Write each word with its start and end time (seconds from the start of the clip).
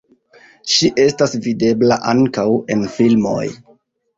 Ŝi 0.75 0.89
estas 1.03 1.35
videbla 1.49 1.99
ankaŭ 2.15 2.47
en 2.77 2.85
filmoj. 2.99 3.45